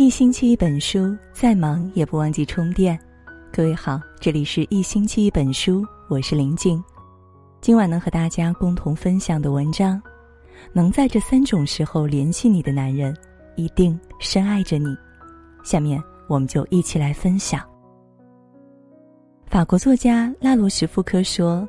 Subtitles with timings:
[0.00, 2.98] 一星期一本书，再忙也不忘记充电。
[3.52, 6.82] 各位好，这里是一星期一本书，我是林静。
[7.60, 10.02] 今晚能和大家共同分享的文章，
[10.72, 13.14] 能在这三种时候联系你的男人，
[13.56, 14.96] 一定深爱着你。
[15.62, 17.60] 下面我们就一起来分享。
[19.48, 21.68] 法国作家拉罗什夫科说：“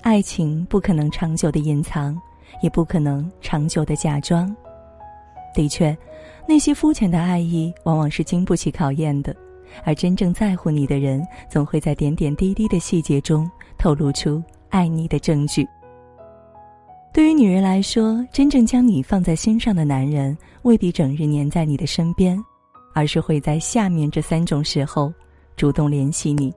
[0.00, 2.18] 爱情不可能长久的隐藏，
[2.62, 4.56] 也不可能长久的假装。”
[5.54, 5.94] 的确。
[6.48, 9.34] 那些肤浅的爱意往往是经不起考验的，
[9.84, 15.66] 而真正在乎你的人，总会在点点滴滴的细节中透露出爱你的证据。
[17.12, 22.38] 对于女人来说，真正将你放在心上的男人，未必整日黏在你的身边，
[22.94, 25.12] 而是会在下面这三种时候
[25.56, 26.52] 主动联系你。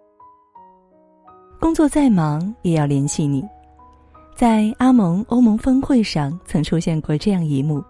[1.59, 3.43] 工作再忙，也要联系你。
[4.35, 7.83] 在阿盟欧盟峰会上，曾出现过这样一幕。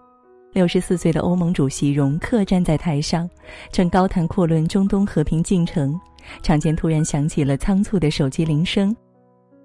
[0.52, 3.28] 六十四岁的欧盟主席容克站在台上，
[3.70, 5.98] 正高谈阔论中东和平进程，
[6.42, 8.94] 场间突然响起了仓促的手机铃声。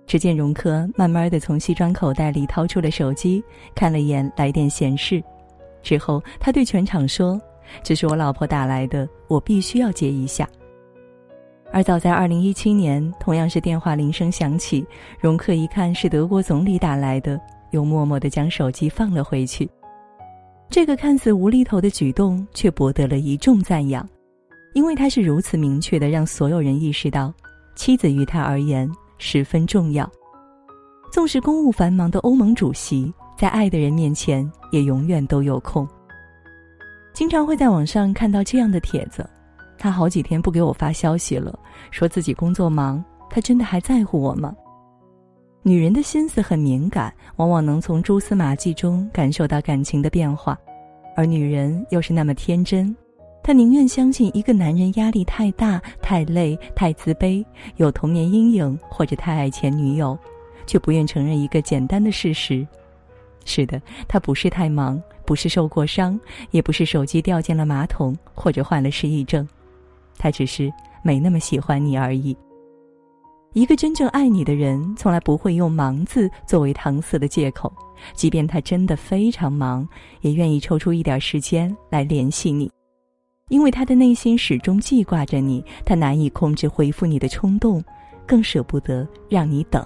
[0.05, 5.23] 只见容克慢慢的从西装口袋里掏出了手机，看了一眼来电显示，
[5.81, 7.41] 之后他对全场说
[7.81, 10.47] ：“这是我老婆打来的，我必须要接一下。”
[11.73, 14.85] 而早在二零一七年，同样是电话铃声响起，
[15.19, 19.67] 容克一看是德国总理打来的，又默默的将手机放了回去。
[20.69, 24.07] 这个看似无厘头的举动，却博得了一众赞扬，
[24.73, 27.33] 因为他是如此明确的让所有人意识到，
[27.75, 30.09] 妻子于他而言十分重要。
[31.11, 35.87] 纵使公务繁忙的欧盟主席，在爱的人面前也永远都有空。
[37.13, 39.25] 经常会在网上看到这样的帖子：
[39.77, 41.57] 他好几天不给我发消息了，
[41.89, 44.53] 说自己工作忙，他真的还在乎我吗？
[45.67, 50.55] 女人的心思很敏感，往往能从蛛丝马迹中感受到感情的变化，
[51.15, 52.95] 而女人又是那么天真，
[53.41, 57.43] 她宁愿相信一个男人压力太大、太累、太自卑、
[57.77, 60.15] 有童年阴影或者太爱前女友，
[60.67, 62.63] 却不愿承认一个简单的事实：
[63.43, 66.19] 是的，他不是太忙，不是受过伤，
[66.51, 69.47] 也不是手机掉进了马桶或者患了失忆症，
[70.19, 70.71] 他只是
[71.01, 72.37] 没那么喜欢你而已。
[73.55, 77.71] 一个真正爱你的人，从来不会用“忙”字作为搪塞的借口，
[78.13, 79.87] 即便他真的非常忙，
[80.19, 82.69] 也愿意抽出一点时间来联系你，
[83.47, 87.81] 因为他的内心始终记挂着你，他难以控制回复你的冲动，
[88.27, 89.81] 更舍不得让你等。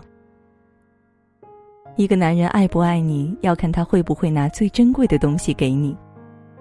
[1.96, 5.96] 一个男人爱不爱你，要看他会不会拿最珍贵的东西给你。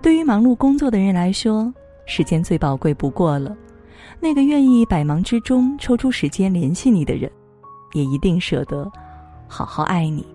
[0.03, 1.73] 对于忙碌工作的人来说，
[2.05, 3.57] 时间最宝贵不过了。
[4.21, 7.31] 那个愿意百忙之中抽出时间联系你的人，
[7.95, 8.91] 也一定舍得
[9.47, 10.27] 好好爱你。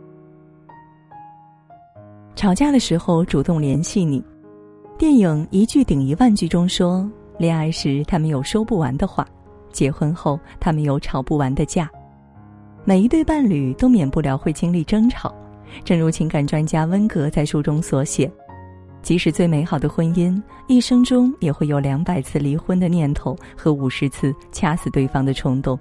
[2.35, 4.24] 吵架的时候主动联系你，
[4.97, 9.28] 电影《一句顶一万句》中说，恋爱时他们有说不完的话，
[9.72, 11.90] 结婚后他们有吵不完的架。
[12.85, 15.34] 每一对伴侣都免不了会经历争吵，
[15.85, 18.30] 正如情感专家温格在书中所写。
[19.03, 25.77] 即使最美好的婚姻，一生中也会有两百次离婚的念头和五十次掐死对方的冲动。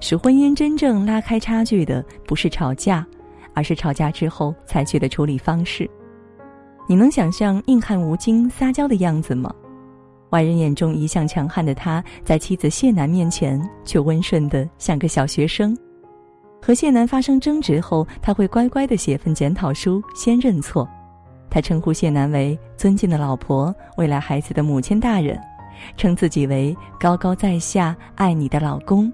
[0.00, 3.06] 使婚姻真正拉开差距的，不是吵架，
[3.54, 5.88] 而是吵架之后采取的处理方式。
[6.88, 9.54] 你能想象硬汉吴京撒娇的样子吗？
[10.30, 15.78] 外人眼中一向强悍的他，在妻子谢楠面前却温顺的像个小学生。
[16.60, 20.88] 和谢楠发生争执后，他会乖乖的写份检讨书，先认错。
[21.54, 25.40] 他称呼谢楠为尊敬的老婆、未来孩子的母亲大人，
[25.96, 29.10] 称自己为高高在下爱你的老公。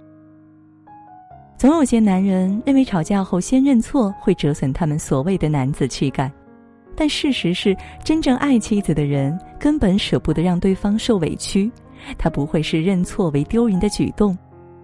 [1.58, 6.32] 总有些男人认为吵架后先认错会折损他们所谓的男子气概，
[6.96, 11.70] 但事实是，真正爱妻子的人根本舍不得让对方受委屈，
[12.16, 14.34] 他不会视认错为丢人的举动，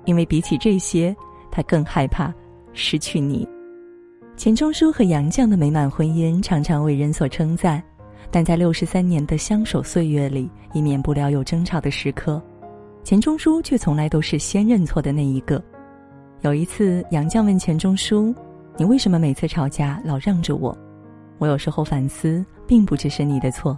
[0.05, 1.17] 因为比起这些，
[1.51, 2.31] 他更害怕
[2.75, 3.49] 失去你。
[4.37, 7.83] 钱钟书和杨绛的美满婚姻常常为人所称赞，
[8.31, 12.41] 但在六十三年的相守岁月里，也免不了有争吵的时刻。
[13.03, 15.61] 钱钟书却从来都是先认错的那一个。
[16.43, 18.35] 有一次，杨绛问钱钟书
[18.77, 20.77] ：“你为什么每次吵架老让着我？”
[21.39, 23.77] 我有时候反思，并不只是你的错。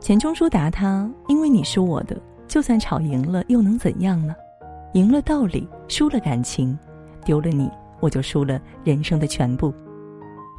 [0.00, 4.34] 钱钟书答他：“因为你是我的，就算吵赢了又能怎样呢？
[4.92, 6.78] 赢了道理，输了感情，
[7.24, 7.70] 丢了你。”
[8.02, 9.72] 我就输了人生的全部。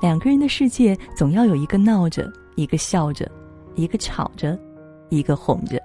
[0.02, 3.30] 两个人的世界总要有一个闹着，一个笑着，
[3.76, 4.58] 一个吵着，
[5.10, 5.80] 一个哄着。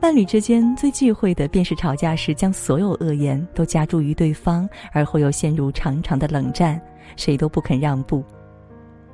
[0.00, 6.80] 伴侣之间最忌讳的便是吵架时将所有恶言都加诸于对方，而后又陷入长长的冷战，
[7.16, 8.24] 谁都不肯让步。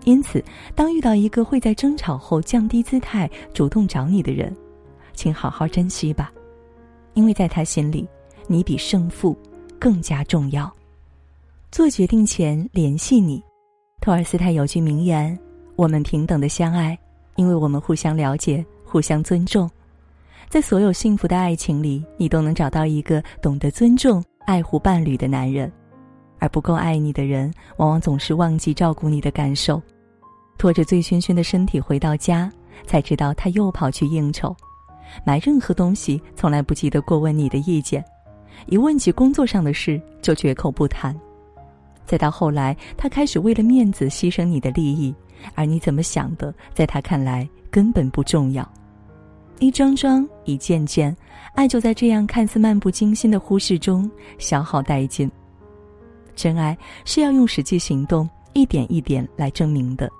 [0.05, 0.43] 因此，
[0.75, 4.56] 当遇到一个会在争吵后降低姿态、主动找你的人，
[5.12, 6.32] 请好好珍惜吧，
[7.12, 8.08] 因为在他心里，
[8.46, 9.37] 你比胜负
[9.78, 10.72] 更加重要。
[11.70, 13.43] 做决定前联系你。
[14.00, 15.38] 托尔斯泰有句名言
[15.76, 16.99] ：“我们平等的相爱，
[17.37, 19.70] 因为我们互相了解、互相尊重。”
[20.49, 25.70] 在所有幸福的爱情里，你都能找到一个懂得尊重、爱护伴侣的男人。
[26.38, 29.82] 而不够爱你的人，往往总是忘记照顾你的感受，
[30.56, 32.50] 拖着醉醺醺的身体回到家，
[32.87, 34.56] 才知道他又跑去应酬。
[35.25, 38.03] 买任何东西从来不记得过问你的意见，
[38.67, 41.15] 一问起工作上的事就绝口不谈。
[42.08, 45.14] 再到后来，他开始为了面子牺牲你的利益，
[45.55, 48.66] 而你怎么想的，在他看来根本不重要。
[49.58, 51.14] 一桩桩，一件件，
[51.52, 55.31] 爱就在这样看似漫不经心的忽视中消耗殆尽。
[56.34, 56.75] 真爱
[57.05, 60.10] 是要用实际行动一点一点来证明的。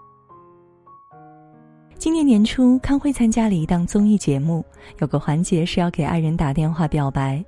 [1.97, 4.63] 今年年初，康辉参加了一档综艺节目，
[4.99, 7.43] 有个环节是要给爱人打电话表白，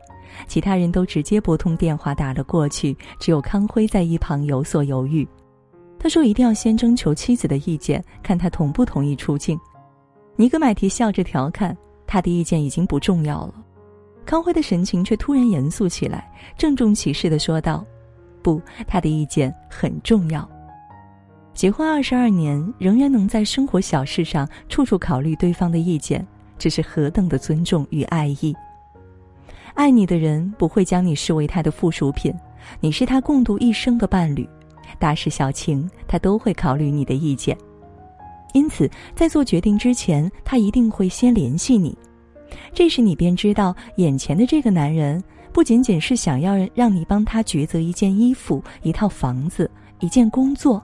[0.47, 5.27] 其他人都直接拨通电话打了过去，只有康辉在一旁有所犹豫。
[5.99, 9.59] 他说一定要先征求妻子的意见，看他同不同意出镜。
[10.37, 13.55] 尼格买提笑着调侃：“他的意见已经不重要了。”
[14.25, 17.85] 康辉的神情却突然严肃起来，郑重其事的说道
[18.43, 20.49] ：“不，他的意见很重要。”
[21.53, 28.55] 结婚二十二年，仍然能在生活小事上处处考虑对方的意见，这是何等的尊重与爱意！
[29.81, 32.31] 爱你的人不会将你视为他的附属品，
[32.81, 34.47] 你是他共度一生的伴侣，
[34.99, 37.57] 大事小情他都会考虑你的意见。
[38.53, 41.97] 因此，在做决定之前，他一定会先联系你，
[42.75, 50.83] 这时你便知道，眼前的这个男人不仅仅是想要让你帮他抉择一件衣服、一套房子、一件工作。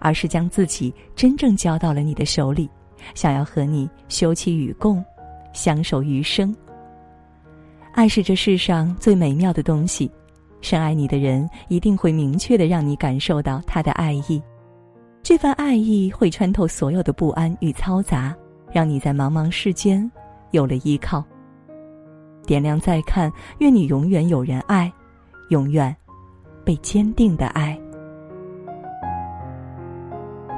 [0.00, 2.68] 而是将自己真正交到了你的手里，
[3.14, 5.02] 想要和你休戚与共，
[5.54, 6.54] 相守余生。
[7.94, 10.10] 爱是这世上最美妙的东西，
[10.60, 14.42] 深爱你的人一定会明确的让你感受到他的爱意，
[15.22, 18.34] 这份爱意会穿透所有的不安与嘈杂，
[18.72, 20.10] 让你在茫茫世间
[20.50, 21.24] 有了依靠。
[22.44, 24.92] 点亮再看，愿你永远有人爱，
[25.50, 25.94] 永远
[26.64, 27.78] 被坚定的爱。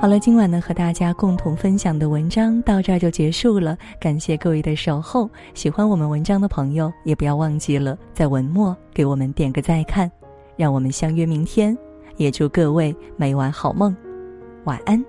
[0.06, 5.28] 好了，今晚呢和大家共同分享的文章到这儿就结束了，感谢各位的守候。
[5.52, 10.08] 喜欢我们文章的朋友，也不要忘记了在文末给我们点个再看，
[10.56, 11.76] 让我们相约明天。
[12.18, 13.96] 也祝各位每晚好梦，
[14.62, 15.04] 晚安。